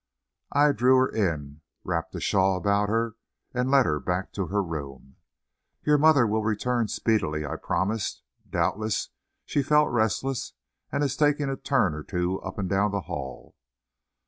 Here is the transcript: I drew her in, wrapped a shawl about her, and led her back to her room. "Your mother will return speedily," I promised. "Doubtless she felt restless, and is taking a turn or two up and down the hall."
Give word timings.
I 0.51 0.71
drew 0.71 0.95
her 0.97 1.07
in, 1.09 1.61
wrapped 1.83 2.15
a 2.15 2.19
shawl 2.19 2.57
about 2.57 2.89
her, 2.89 3.17
and 3.53 3.69
led 3.69 3.85
her 3.85 3.99
back 3.99 4.33
to 4.33 4.47
her 4.47 4.63
room. 4.63 5.17
"Your 5.83 5.99
mother 5.99 6.25
will 6.25 6.41
return 6.43 6.87
speedily," 6.87 7.45
I 7.45 7.55
promised. 7.57 8.23
"Doubtless 8.49 9.09
she 9.45 9.61
felt 9.61 9.91
restless, 9.91 10.53
and 10.91 11.03
is 11.03 11.15
taking 11.15 11.49
a 11.51 11.55
turn 11.55 11.93
or 11.93 12.01
two 12.01 12.41
up 12.41 12.57
and 12.57 12.67
down 12.67 12.89
the 12.89 13.01
hall." 13.01 13.55